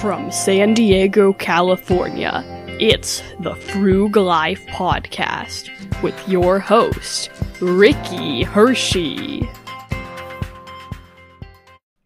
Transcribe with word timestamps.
From 0.00 0.32
San 0.32 0.72
Diego, 0.72 1.34
California, 1.34 2.42
it's 2.80 3.20
the 3.40 3.52
Frug 3.52 4.16
Life 4.16 4.64
Podcast 4.68 5.68
with 6.02 6.26
your 6.26 6.58
host, 6.58 7.28
Ricky 7.60 8.42
Hershey. 8.42 9.46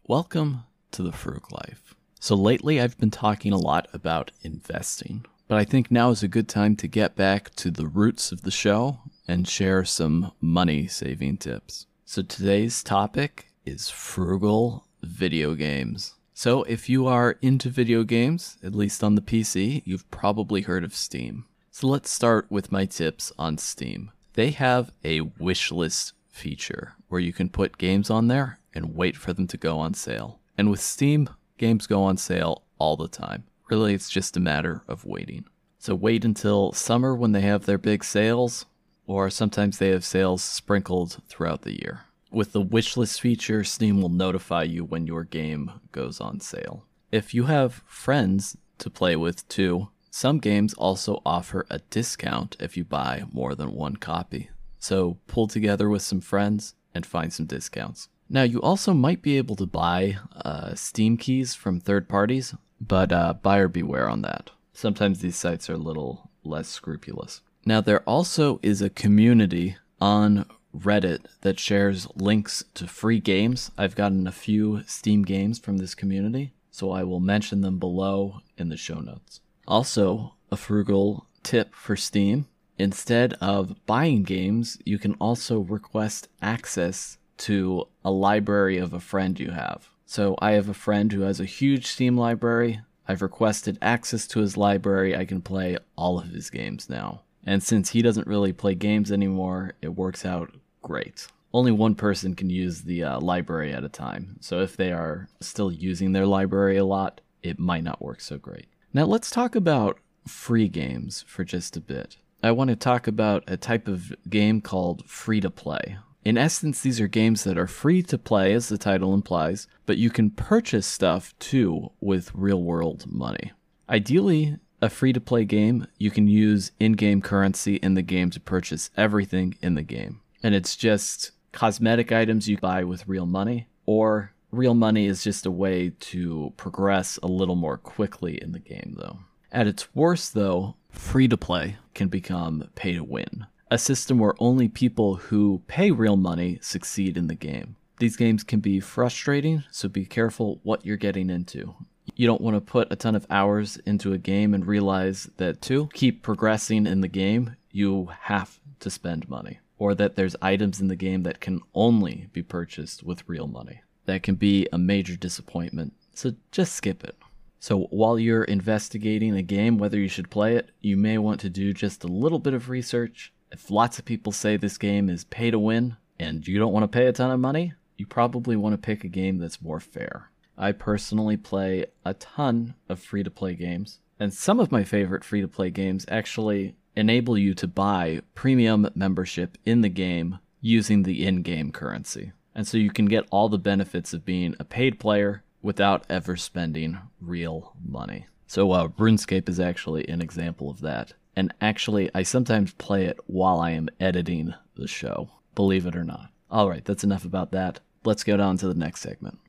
Welcome 0.09 0.63
to 0.91 1.03
the 1.03 1.11
Frug 1.11 1.49
Life. 1.53 1.95
So, 2.19 2.35
lately 2.35 2.81
I've 2.81 2.97
been 2.97 3.11
talking 3.11 3.53
a 3.53 3.57
lot 3.57 3.87
about 3.93 4.31
investing, 4.41 5.25
but 5.47 5.57
I 5.57 5.63
think 5.63 5.89
now 5.89 6.09
is 6.09 6.21
a 6.21 6.27
good 6.27 6.49
time 6.49 6.75
to 6.75 6.89
get 6.89 7.15
back 7.15 7.55
to 7.55 7.71
the 7.71 7.87
roots 7.87 8.33
of 8.33 8.41
the 8.41 8.51
show 8.51 8.99
and 9.25 9.47
share 9.47 9.85
some 9.85 10.33
money 10.41 10.87
saving 10.87 11.37
tips. 11.37 11.85
So, 12.03 12.23
today's 12.23 12.83
topic 12.83 13.53
is 13.65 13.89
frugal 13.89 14.85
video 15.01 15.55
games. 15.55 16.15
So, 16.37 16.63
if 16.63 16.89
you 16.89 17.07
are 17.07 17.37
into 17.41 17.69
video 17.69 18.03
games, 18.03 18.57
at 18.61 18.75
least 18.75 19.05
on 19.05 19.15
the 19.15 19.21
PC, 19.21 19.81
you've 19.85 20.11
probably 20.11 20.63
heard 20.63 20.83
of 20.83 20.93
Steam. 20.93 21.45
So, 21.71 21.87
let's 21.87 22.11
start 22.11 22.47
with 22.49 22.73
my 22.73 22.83
tips 22.83 23.31
on 23.39 23.57
Steam. 23.57 24.11
They 24.33 24.51
have 24.51 24.91
a 25.01 25.21
wishlist 25.21 26.11
feature 26.27 26.95
where 27.07 27.21
you 27.21 27.31
can 27.31 27.47
put 27.47 27.77
games 27.77 28.09
on 28.09 28.27
there 28.27 28.59
and 28.73 28.97
wait 28.97 29.15
for 29.15 29.31
them 29.31 29.47
to 29.47 29.55
go 29.55 29.79
on 29.79 29.93
sale. 29.93 30.41
And 30.57 30.69
with 30.69 30.81
Steam, 30.81 31.29
games 31.57 31.87
go 31.87 32.03
on 32.03 32.17
sale 32.17 32.63
all 32.79 32.97
the 32.97 33.07
time. 33.07 33.45
Really, 33.69 33.93
it's 33.93 34.09
just 34.09 34.35
a 34.35 34.41
matter 34.41 34.83
of 34.89 35.05
waiting. 35.05 35.45
So, 35.79 35.95
wait 35.95 36.25
until 36.25 36.73
summer 36.73 37.15
when 37.15 37.31
they 37.31 37.41
have 37.41 37.65
their 37.65 37.77
big 37.77 38.03
sales, 38.03 38.65
or 39.07 39.29
sometimes 39.29 39.77
they 39.77 39.87
have 39.87 40.03
sales 40.03 40.43
sprinkled 40.43 41.21
throughout 41.29 41.61
the 41.61 41.81
year. 41.81 42.01
With 42.35 42.51
the 42.51 42.65
wishlist 42.65 43.21
feature, 43.21 43.63
Steam 43.63 44.01
will 44.01 44.09
notify 44.09 44.63
you 44.63 44.83
when 44.83 45.07
your 45.07 45.23
game 45.23 45.71
goes 45.93 46.19
on 46.19 46.41
sale. 46.41 46.83
If 47.09 47.33
you 47.33 47.45
have 47.45 47.81
friends 47.85 48.57
to 48.79 48.89
play 48.89 49.15
with 49.15 49.47
too, 49.47 49.87
some 50.11 50.39
games 50.39 50.73
also 50.73 51.21
offer 51.25 51.65
a 51.69 51.79
discount 51.79 52.57
if 52.59 52.75
you 52.75 52.83
buy 52.83 53.23
more 53.31 53.55
than 53.55 53.71
one 53.71 53.95
copy. 53.95 54.49
So 54.79 55.17
pull 55.27 55.47
together 55.47 55.87
with 55.87 56.01
some 56.01 56.19
friends 56.19 56.75
and 56.93 57.05
find 57.05 57.31
some 57.31 57.45
discounts. 57.45 58.09
Now, 58.27 58.43
you 58.43 58.61
also 58.61 58.93
might 58.93 59.21
be 59.21 59.37
able 59.37 59.55
to 59.55 59.65
buy 59.65 60.17
uh, 60.35 60.75
Steam 60.75 61.15
keys 61.15 61.55
from 61.55 61.79
third 61.79 62.09
parties, 62.09 62.53
but 62.81 63.13
uh, 63.13 63.35
buyer 63.35 63.69
beware 63.69 64.09
on 64.09 64.23
that. 64.23 64.51
Sometimes 64.73 65.19
these 65.19 65.37
sites 65.37 65.69
are 65.69 65.75
a 65.75 65.77
little 65.77 66.31
less 66.43 66.67
scrupulous. 66.67 67.39
Now, 67.65 67.79
there 67.79 68.01
also 68.01 68.59
is 68.61 68.81
a 68.81 68.89
community 68.89 69.77
on 70.01 70.45
Reddit 70.79 71.25
that 71.41 71.59
shares 71.59 72.07
links 72.15 72.63
to 72.75 72.87
free 72.87 73.19
games. 73.19 73.71
I've 73.77 73.95
gotten 73.95 74.27
a 74.27 74.31
few 74.31 74.83
Steam 74.85 75.23
games 75.23 75.59
from 75.59 75.77
this 75.77 75.95
community, 75.95 76.53
so 76.71 76.91
I 76.91 77.03
will 77.03 77.19
mention 77.19 77.61
them 77.61 77.79
below 77.79 78.41
in 78.57 78.69
the 78.69 78.77
show 78.77 78.99
notes. 78.99 79.41
Also, 79.67 80.35
a 80.51 80.57
frugal 80.57 81.27
tip 81.43 81.73
for 81.73 81.95
Steam 81.95 82.47
instead 82.77 83.33
of 83.35 83.75
buying 83.85 84.23
games, 84.23 84.77
you 84.85 84.99
can 84.99 85.13
also 85.15 85.59
request 85.59 86.27
access 86.41 87.17
to 87.37 87.87
a 88.03 88.11
library 88.11 88.77
of 88.77 88.93
a 88.93 88.99
friend 88.99 89.39
you 89.39 89.51
have. 89.51 89.89
So 90.05 90.35
I 90.39 90.51
have 90.51 90.69
a 90.69 90.73
friend 90.73 91.11
who 91.11 91.21
has 91.21 91.39
a 91.39 91.45
huge 91.45 91.87
Steam 91.87 92.17
library. 92.17 92.81
I've 93.07 93.21
requested 93.21 93.77
access 93.81 94.27
to 94.27 94.39
his 94.39 94.57
library. 94.57 95.15
I 95.15 95.25
can 95.25 95.41
play 95.41 95.77
all 95.95 96.19
of 96.19 96.29
his 96.29 96.49
games 96.49 96.89
now. 96.89 97.21
And 97.43 97.61
since 97.61 97.91
he 97.91 98.01
doesn't 98.01 98.27
really 98.27 98.53
play 98.53 98.75
games 98.75 99.11
anymore, 99.11 99.73
it 99.81 99.95
works 99.95 100.25
out 100.25 100.55
great. 100.85 101.27
Only 101.51 101.71
one 101.71 101.95
person 101.95 102.35
can 102.35 102.49
use 102.49 102.81
the 102.81 103.03
uh, 103.03 103.19
library 103.19 103.73
at 103.73 103.83
a 103.83 103.89
time, 103.89 104.37
so 104.39 104.61
if 104.61 104.77
they 104.77 104.91
are 104.91 105.27
still 105.41 105.71
using 105.71 106.11
their 106.11 106.27
library 106.27 106.77
a 106.77 106.85
lot, 106.85 107.21
it 107.41 107.57
might 107.57 107.83
not 107.83 108.01
work 108.01 108.21
so 108.21 108.37
great. 108.37 108.67
Now 108.93 109.05
let's 109.05 109.31
talk 109.31 109.55
about 109.55 109.99
free 110.27 110.67
games 110.67 111.25
for 111.27 111.43
just 111.43 111.75
a 111.75 111.81
bit. 111.81 112.17
I 112.43 112.51
want 112.51 112.69
to 112.69 112.75
talk 112.75 113.07
about 113.07 113.43
a 113.47 113.57
type 113.57 113.87
of 113.87 114.13
game 114.29 114.61
called 114.61 115.05
free 115.05 115.41
to 115.41 115.49
play. 115.49 115.97
In 116.23 116.37
essence, 116.37 116.81
these 116.81 117.01
are 117.01 117.07
games 117.07 117.43
that 117.45 117.57
are 117.57 117.67
free 117.67 118.03
to 118.03 118.17
play, 118.17 118.53
as 118.53 118.69
the 118.69 118.77
title 118.77 119.13
implies, 119.13 119.67
but 119.87 119.97
you 119.97 120.11
can 120.11 120.29
purchase 120.29 120.85
stuff 120.85 121.33
too 121.39 121.91
with 121.99 122.31
real 122.35 122.61
world 122.61 123.05
money. 123.07 123.53
Ideally, 123.89 124.57
a 124.83 124.89
free 124.89 125.13
to 125.13 125.21
play 125.21 125.45
game, 125.45 125.87
you 125.97 126.11
can 126.11 126.27
use 126.27 126.71
in 126.79 126.93
game 126.93 127.21
currency 127.21 127.77
in 127.77 127.95
the 127.95 128.03
game 128.03 128.29
to 128.31 128.39
purchase 128.39 128.91
everything 128.95 129.55
in 129.61 129.73
the 129.73 129.81
game 129.81 130.21
and 130.45 130.53
it's 130.53 130.75
just 130.75 131.31
cosmetic 131.53 132.11
items 132.11 132.47
you 132.47 132.55
buy 132.59 132.83
with 132.83 133.07
real 133.07 133.25
money, 133.25 133.67
or 133.87 134.31
real 134.51 134.75
money 134.75 135.07
is 135.07 135.23
just 135.23 135.47
a 135.47 135.49
way 135.49 135.91
to 135.99 136.53
progress 136.55 137.17
a 137.23 137.27
little 137.27 137.55
more 137.55 137.79
quickly 137.79 138.39
in 138.39 138.51
the 138.51 138.59
game, 138.59 138.93
though. 138.95 139.17
At 139.51 139.65
its 139.65 139.95
worst, 139.95 140.35
though, 140.35 140.75
free 140.91 141.27
to 141.29 141.35
play 141.35 141.77
can 141.95 142.09
become 142.09 142.69
pay 142.75 142.93
to 142.93 143.03
win, 143.03 143.47
a 143.71 143.79
system 143.79 144.19
where 144.19 144.35
only 144.37 144.67
people 144.67 145.15
who 145.15 145.63
pay 145.65 145.89
real 145.89 146.15
money 146.15 146.59
succeed 146.61 147.17
in 147.17 147.25
the 147.25 147.33
game. 147.33 147.75
These 147.97 148.15
games 148.15 148.43
can 148.43 148.59
be 148.59 148.79
frustrating, 148.79 149.63
so 149.71 149.89
be 149.89 150.05
careful 150.05 150.59
what 150.61 150.85
you're 150.85 150.95
getting 150.95 151.31
into. 151.31 151.73
You 152.15 152.27
don't 152.27 152.41
want 152.41 152.55
to 152.55 152.61
put 152.61 152.91
a 152.91 152.95
ton 152.95 153.15
of 153.15 153.25
hours 153.31 153.77
into 153.77 154.13
a 154.13 154.19
game 154.19 154.53
and 154.53 154.67
realize 154.67 155.27
that 155.37 155.63
to 155.63 155.89
keep 155.95 156.21
progressing 156.21 156.85
in 156.85 157.01
the 157.01 157.07
game, 157.07 157.55
you 157.71 158.11
have 158.21 158.59
to 158.81 158.91
spend 158.91 159.27
money 159.27 159.57
or 159.77 159.95
that 159.95 160.15
there's 160.15 160.35
items 160.41 160.79
in 160.79 160.87
the 160.87 160.95
game 160.95 161.23
that 161.23 161.41
can 161.41 161.61
only 161.73 162.29
be 162.33 162.41
purchased 162.43 163.03
with 163.03 163.27
real 163.27 163.47
money. 163.47 163.81
That 164.05 164.23
can 164.23 164.35
be 164.35 164.67
a 164.71 164.77
major 164.77 165.15
disappointment, 165.15 165.93
so 166.13 166.33
just 166.51 166.73
skip 166.73 167.03
it. 167.03 167.15
So 167.59 167.87
while 167.89 168.19
you're 168.19 168.43
investigating 168.43 169.35
a 169.35 169.41
game, 169.41 169.77
whether 169.77 169.97
you 169.97 170.07
should 170.07 170.29
play 170.29 170.55
it, 170.55 170.69
you 170.81 170.97
may 170.97 171.17
want 171.17 171.39
to 171.41 171.49
do 171.49 171.73
just 171.73 172.03
a 172.03 172.07
little 172.07 172.37
bit 172.37 172.53
of 172.53 172.69
research. 172.69 173.33
If 173.51 173.71
lots 173.71 173.97
of 173.97 174.05
people 174.05 174.31
say 174.31 174.55
this 174.55 174.77
game 174.77 175.09
is 175.09 175.23
pay 175.23 175.49
to 175.49 175.57
win 175.57 175.97
and 176.19 176.47
you 176.47 176.59
don't 176.59 176.73
want 176.73 176.83
to 176.83 176.95
pay 176.95 177.07
a 177.07 177.11
ton 177.11 177.31
of 177.31 177.39
money, 177.39 177.73
you 177.97 178.05
probably 178.05 178.55
want 178.55 178.73
to 178.73 178.77
pick 178.77 179.03
a 179.03 179.07
game 179.07 179.39
that's 179.39 179.61
more 179.61 179.79
fair. 179.79 180.29
I 180.57 180.71
personally 180.71 181.37
play 181.37 181.87
a 182.05 182.13
ton 182.13 182.75
of 182.87 182.99
free 182.99 183.23
to 183.23 183.31
play 183.31 183.55
games, 183.55 183.99
and 184.19 184.33
some 184.33 184.59
of 184.59 184.71
my 184.71 184.83
favorite 184.83 185.23
free 185.23 185.41
to 185.41 185.47
play 185.47 185.69
games 185.69 186.05
actually 186.07 186.75
enable 186.95 187.37
you 187.37 187.53
to 187.55 187.67
buy 187.67 188.21
premium 188.33 188.89
membership 188.95 189.57
in 189.65 189.81
the 189.81 189.89
game 189.89 190.39
using 190.61 191.03
the 191.03 191.25
in 191.25 191.41
game 191.41 191.71
currency. 191.71 192.31
And 192.53 192.67
so 192.67 192.77
you 192.77 192.89
can 192.89 193.05
get 193.05 193.27
all 193.31 193.49
the 193.49 193.57
benefits 193.57 194.13
of 194.13 194.25
being 194.25 194.55
a 194.59 194.63
paid 194.63 194.99
player 194.99 195.43
without 195.61 196.05
ever 196.09 196.35
spending 196.37 196.97
real 197.19 197.73
money. 197.83 198.27
So, 198.47 198.71
uh, 198.71 198.87
RuneScape 198.89 199.49
is 199.49 199.59
actually 199.59 200.07
an 200.07 200.21
example 200.21 200.69
of 200.69 200.81
that. 200.81 201.13
And 201.35 201.53
actually, 201.59 202.09
I 202.13 202.23
sometimes 202.23 202.73
play 202.73 203.05
it 203.05 203.19
while 203.25 203.59
I 203.59 203.71
am 203.71 203.89
editing 203.99 204.53
the 204.75 204.87
show, 204.87 205.29
believe 205.55 205.85
it 205.85 205.95
or 205.95 206.03
not. 206.03 206.29
All 206.49 206.69
right, 206.69 206.85
that's 206.85 207.03
enough 207.03 207.25
about 207.25 207.51
that. 207.51 207.79
Let's 208.05 208.23
go 208.23 208.37
down 208.37 208.57
to 208.57 208.67
the 208.67 208.75
next 208.75 209.01
segment. 209.01 209.39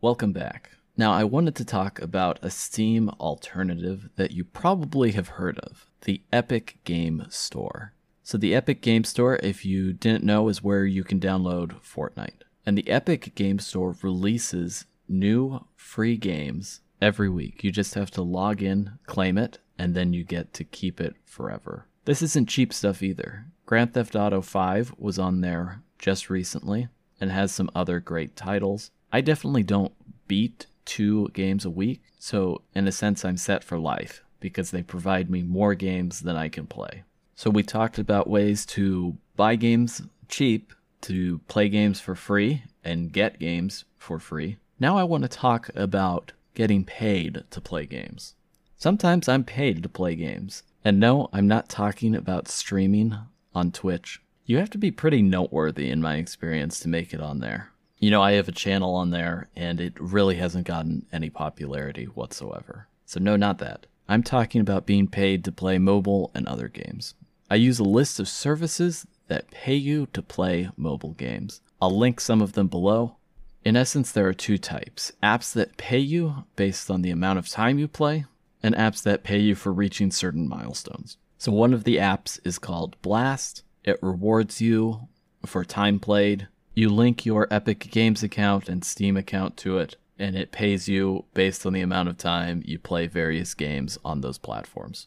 Welcome 0.00 0.32
back. 0.32 0.72
Now, 0.96 1.12
I 1.12 1.24
wanted 1.24 1.56
to 1.56 1.64
talk 1.64 2.00
about 2.00 2.38
a 2.40 2.50
Steam 2.50 3.08
alternative 3.20 4.10
that 4.14 4.30
you 4.30 4.44
probably 4.44 5.12
have 5.12 5.28
heard 5.28 5.58
of 5.58 5.86
the 6.02 6.22
Epic 6.32 6.78
Game 6.84 7.26
Store. 7.30 7.94
So, 8.22 8.38
the 8.38 8.54
Epic 8.54 8.80
Game 8.80 9.02
Store, 9.02 9.40
if 9.42 9.64
you 9.64 9.92
didn't 9.92 10.22
know, 10.22 10.48
is 10.48 10.62
where 10.62 10.86
you 10.86 11.02
can 11.02 11.18
download 11.18 11.80
Fortnite. 11.82 12.42
And 12.64 12.78
the 12.78 12.88
Epic 12.88 13.34
Game 13.34 13.58
Store 13.58 13.96
releases 14.02 14.86
new 15.08 15.64
free 15.74 16.16
games 16.16 16.80
every 17.02 17.28
week. 17.28 17.64
You 17.64 17.72
just 17.72 17.94
have 17.94 18.10
to 18.12 18.22
log 18.22 18.62
in, 18.62 18.92
claim 19.06 19.36
it, 19.36 19.58
and 19.76 19.94
then 19.94 20.12
you 20.12 20.22
get 20.22 20.54
to 20.54 20.64
keep 20.64 21.00
it 21.00 21.16
forever. 21.24 21.86
This 22.04 22.22
isn't 22.22 22.48
cheap 22.48 22.72
stuff 22.72 23.02
either. 23.02 23.46
Grand 23.66 23.94
Theft 23.94 24.14
Auto 24.14 24.40
5 24.40 24.94
was 24.96 25.18
on 25.18 25.40
there 25.40 25.82
just 25.98 26.30
recently 26.30 26.88
and 27.20 27.32
has 27.32 27.50
some 27.50 27.70
other 27.74 27.98
great 27.98 28.36
titles. 28.36 28.90
I 29.12 29.20
definitely 29.20 29.62
don't 29.64 29.92
beat 30.28 30.66
two 30.84 31.28
games 31.32 31.64
a 31.64 31.70
week. 31.70 32.02
So, 32.18 32.62
in 32.74 32.86
a 32.86 32.92
sense, 32.92 33.24
I'm 33.24 33.36
set 33.36 33.64
for 33.64 33.78
life 33.78 34.22
because 34.40 34.70
they 34.70 34.82
provide 34.82 35.30
me 35.30 35.42
more 35.42 35.74
games 35.74 36.20
than 36.20 36.36
I 36.36 36.48
can 36.48 36.66
play. 36.66 37.04
So, 37.34 37.50
we 37.50 37.62
talked 37.62 37.98
about 37.98 38.28
ways 38.28 38.64
to 38.66 39.16
buy 39.36 39.56
games 39.56 40.02
cheap, 40.28 40.72
to 41.02 41.38
play 41.48 41.68
games 41.68 42.00
for 42.00 42.14
free, 42.14 42.64
and 42.82 43.12
get 43.12 43.38
games 43.38 43.84
for 43.98 44.18
free. 44.18 44.58
Now, 44.80 44.96
I 44.98 45.04
want 45.04 45.22
to 45.22 45.28
talk 45.28 45.70
about 45.74 46.32
getting 46.54 46.84
paid 46.84 47.44
to 47.50 47.60
play 47.60 47.86
games. 47.86 48.34
Sometimes 48.76 49.28
I'm 49.28 49.44
paid 49.44 49.82
to 49.82 49.88
play 49.88 50.14
games. 50.14 50.62
And 50.84 51.00
no, 51.00 51.28
I'm 51.32 51.48
not 51.48 51.68
talking 51.68 52.14
about 52.14 52.48
streaming 52.48 53.16
on 53.54 53.72
Twitch. 53.72 54.20
You 54.44 54.58
have 54.58 54.70
to 54.70 54.78
be 54.78 54.90
pretty 54.90 55.22
noteworthy 55.22 55.88
in 55.88 56.02
my 56.02 56.16
experience 56.16 56.78
to 56.80 56.88
make 56.88 57.14
it 57.14 57.20
on 57.20 57.40
there. 57.40 57.70
You 58.04 58.10
know, 58.10 58.20
I 58.20 58.32
have 58.32 58.48
a 58.48 58.52
channel 58.52 58.94
on 58.96 59.12
there 59.12 59.48
and 59.56 59.80
it 59.80 59.98
really 59.98 60.34
hasn't 60.34 60.66
gotten 60.66 61.06
any 61.10 61.30
popularity 61.30 62.04
whatsoever. 62.04 62.86
So, 63.06 63.18
no, 63.18 63.34
not 63.34 63.56
that. 63.60 63.86
I'm 64.06 64.22
talking 64.22 64.60
about 64.60 64.84
being 64.84 65.08
paid 65.08 65.42
to 65.44 65.50
play 65.50 65.78
mobile 65.78 66.30
and 66.34 66.46
other 66.46 66.68
games. 66.68 67.14
I 67.48 67.54
use 67.54 67.78
a 67.78 67.82
list 67.82 68.20
of 68.20 68.28
services 68.28 69.06
that 69.28 69.50
pay 69.50 69.76
you 69.76 70.04
to 70.12 70.20
play 70.20 70.68
mobile 70.76 71.12
games. 71.12 71.62
I'll 71.80 71.96
link 71.96 72.20
some 72.20 72.42
of 72.42 72.52
them 72.52 72.68
below. 72.68 73.16
In 73.64 73.74
essence, 73.74 74.12
there 74.12 74.28
are 74.28 74.34
two 74.34 74.58
types 74.58 75.12
apps 75.22 75.54
that 75.54 75.78
pay 75.78 75.96
you 75.96 76.44
based 76.56 76.90
on 76.90 77.00
the 77.00 77.10
amount 77.10 77.38
of 77.38 77.48
time 77.48 77.78
you 77.78 77.88
play, 77.88 78.26
and 78.62 78.74
apps 78.74 79.02
that 79.04 79.24
pay 79.24 79.38
you 79.38 79.54
for 79.54 79.72
reaching 79.72 80.10
certain 80.10 80.46
milestones. 80.46 81.16
So, 81.38 81.52
one 81.52 81.72
of 81.72 81.84
the 81.84 81.96
apps 81.96 82.38
is 82.44 82.58
called 82.58 83.00
Blast. 83.00 83.62
It 83.82 83.98
rewards 84.02 84.60
you 84.60 85.08
for 85.46 85.64
time 85.64 85.98
played. 85.98 86.48
You 86.76 86.88
link 86.88 87.24
your 87.24 87.46
Epic 87.52 87.88
Games 87.92 88.24
account 88.24 88.68
and 88.68 88.84
Steam 88.84 89.16
account 89.16 89.56
to 89.58 89.78
it, 89.78 89.94
and 90.18 90.34
it 90.34 90.50
pays 90.50 90.88
you 90.88 91.24
based 91.32 91.64
on 91.64 91.72
the 91.72 91.82
amount 91.82 92.08
of 92.08 92.18
time 92.18 92.64
you 92.66 92.80
play 92.80 93.06
various 93.06 93.54
games 93.54 93.96
on 94.04 94.22
those 94.22 94.38
platforms. 94.38 95.06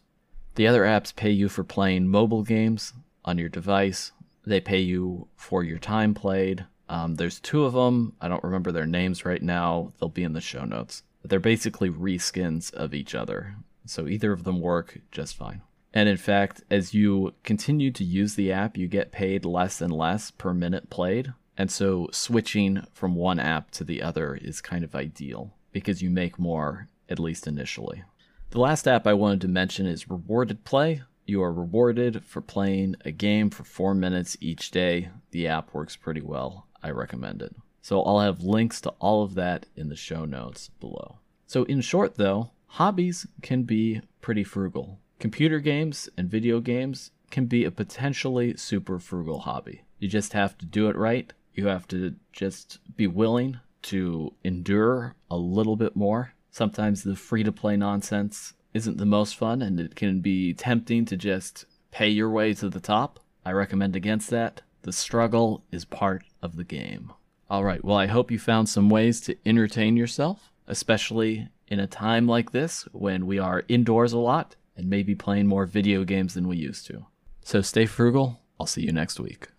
The 0.55 0.65
other 0.65 0.83
apps 0.83 1.13
pay 1.13 1.29
you 1.29 1.49
for 1.49 1.65
playing 1.65 2.07
mobile 2.07 2.43
games 2.43 2.93
on 3.25 3.37
your 3.37 3.49
device. 3.49 4.13
They 4.45 4.61
pay 4.61 4.79
you 4.79 5.27
for 5.35 5.61
your 5.61 5.77
time 5.77 6.13
played. 6.13 6.65
Um, 6.87 7.15
there's 7.15 7.41
two 7.41 7.65
of 7.65 7.73
them. 7.73 8.13
I 8.21 8.29
don't 8.29 8.45
remember 8.45 8.71
their 8.71 8.85
names 8.85 9.25
right 9.25 9.41
now. 9.43 9.91
They'll 9.99 10.07
be 10.07 10.23
in 10.23 10.31
the 10.31 10.39
show 10.39 10.63
notes. 10.63 11.03
But 11.21 11.29
they're 11.29 11.41
basically 11.41 11.89
reskins 11.89 12.73
of 12.73 12.93
each 12.93 13.13
other. 13.13 13.57
So 13.85 14.07
either 14.07 14.31
of 14.31 14.45
them 14.45 14.61
work 14.61 14.99
just 15.11 15.35
fine. 15.35 15.63
And 15.93 16.07
in 16.07 16.17
fact, 16.17 16.63
as 16.71 16.93
you 16.93 17.33
continue 17.43 17.91
to 17.91 18.05
use 18.05 18.35
the 18.35 18.53
app, 18.53 18.77
you 18.77 18.87
get 18.87 19.11
paid 19.11 19.43
less 19.43 19.81
and 19.81 19.91
less 19.91 20.31
per 20.31 20.53
minute 20.53 20.89
played. 20.89 21.33
And 21.57 21.71
so 21.71 22.07
switching 22.11 22.85
from 22.93 23.15
one 23.15 23.39
app 23.39 23.71
to 23.71 23.83
the 23.83 24.01
other 24.01 24.35
is 24.35 24.61
kind 24.61 24.83
of 24.83 24.95
ideal 24.95 25.55
because 25.71 26.01
you 26.01 26.09
make 26.09 26.37
more, 26.37 26.87
at 27.09 27.19
least 27.19 27.47
initially. 27.47 28.03
The 28.51 28.59
last 28.59 28.87
app 28.87 29.07
I 29.07 29.13
wanted 29.13 29.41
to 29.41 29.47
mention 29.47 29.85
is 29.85 30.09
Rewarded 30.09 30.63
Play. 30.63 31.01
You 31.25 31.43
are 31.43 31.51
rewarded 31.51 32.23
for 32.23 32.41
playing 32.41 32.95
a 33.03 33.11
game 33.11 33.49
for 33.49 33.63
four 33.63 33.93
minutes 33.93 34.37
each 34.39 34.71
day. 34.71 35.09
The 35.31 35.47
app 35.47 35.73
works 35.73 35.95
pretty 35.95 36.21
well. 36.21 36.67
I 36.81 36.91
recommend 36.91 37.41
it. 37.41 37.55
So 37.81 38.01
I'll 38.03 38.19
have 38.19 38.43
links 38.43 38.79
to 38.81 38.89
all 38.99 39.23
of 39.23 39.33
that 39.35 39.65
in 39.75 39.89
the 39.89 39.95
show 39.95 40.25
notes 40.25 40.69
below. 40.79 41.19
So, 41.45 41.63
in 41.63 41.81
short, 41.81 42.15
though, 42.15 42.51
hobbies 42.67 43.25
can 43.41 43.63
be 43.63 44.01
pretty 44.21 44.43
frugal. 44.43 44.99
Computer 45.19 45.59
games 45.59 46.09
and 46.17 46.29
video 46.29 46.59
games 46.59 47.11
can 47.31 47.45
be 47.45 47.63
a 47.63 47.71
potentially 47.71 48.55
super 48.57 48.99
frugal 48.99 49.39
hobby. 49.39 49.83
You 49.99 50.07
just 50.07 50.33
have 50.33 50.57
to 50.59 50.65
do 50.65 50.89
it 50.89 50.95
right. 50.95 51.33
You 51.57 51.67
have 51.67 51.85
to 51.89 52.15
just 52.31 52.79
be 52.95 53.07
willing 53.07 53.59
to 53.81 54.33
endure 54.45 55.15
a 55.29 55.35
little 55.35 55.75
bit 55.75 55.95
more 55.95 56.33
Sometimes 56.57 57.03
the 57.03 57.15
free 57.15 57.43
to 57.43 57.51
play 57.51 57.77
nonsense 57.77 58.55
isn't 58.73 58.97
the 58.97 59.05
most 59.05 59.35
fun 59.35 59.61
and 59.61 59.79
it 59.79 59.95
can 59.95 60.21
be 60.21 60.55
tempting 60.55 61.05
to 61.05 61.15
just 61.15 61.65
pay 61.91 62.09
your 62.09 62.31
way 62.31 62.51
to 62.55 62.67
the 62.67 62.79
top. 62.79 63.19
I 63.45 63.51
recommend 63.51 63.95
against 63.95 64.31
that. 64.31 64.61
The 64.81 64.91
struggle 64.91 65.63
is 65.71 65.85
part 65.85 66.23
of 66.41 66.55
the 66.55 66.63
game. 66.63 67.13
All 67.47 67.63
right, 67.63 67.85
well, 67.85 67.95
I 67.95 68.07
hope 68.07 68.31
you 68.31 68.39
found 68.39 68.69
some 68.69 68.89
ways 68.89 69.21
to 69.21 69.37
entertain 69.45 69.97
yourself, 69.97 70.51
especially 70.65 71.47
in 71.67 71.79
a 71.79 71.85
time 71.85 72.27
like 72.27 72.53
this 72.53 72.87
when 72.91 73.27
we 73.27 73.37
are 73.37 73.63
indoors 73.67 74.13
a 74.13 74.17
lot 74.17 74.55
and 74.75 74.89
maybe 74.89 75.13
playing 75.13 75.45
more 75.45 75.67
video 75.67 76.03
games 76.03 76.33
than 76.33 76.47
we 76.47 76.57
used 76.57 76.87
to. 76.87 77.05
So 77.43 77.61
stay 77.61 77.85
frugal. 77.85 78.39
I'll 78.59 78.65
see 78.65 78.81
you 78.81 78.91
next 78.91 79.19
week. 79.19 79.49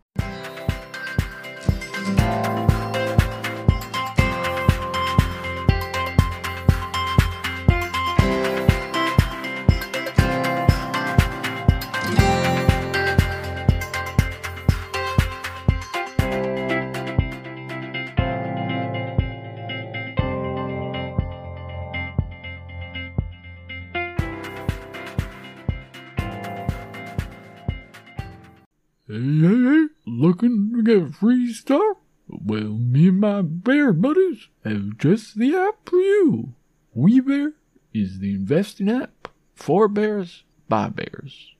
Hey, 29.11 29.15
hey, 29.15 29.63
hey, 29.65 29.87
looking 30.07 30.71
to 30.75 30.83
get 30.83 31.15
free 31.15 31.51
stuff? 31.55 31.97
Well, 32.29 32.77
me 32.77 33.09
and 33.09 33.21
my 33.21 33.41
bear 33.41 33.95
buddies 33.95 34.49
have 34.67 34.99
just 34.99 35.39
the 35.39 35.57
app 35.57 35.89
for 35.89 35.97
you. 35.97 36.53
WeBear 36.95 37.55
is 37.95 38.19
the 38.19 38.35
investing 38.35 38.91
app 38.91 39.29
for 39.55 39.89
bears 39.89 40.45
by 40.69 40.91
bears. 40.91 41.55